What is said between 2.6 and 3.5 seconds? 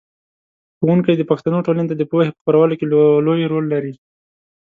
کې لوی